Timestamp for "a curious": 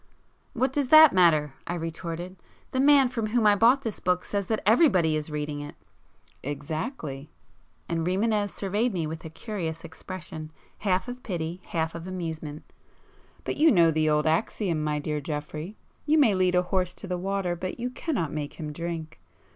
9.25-9.83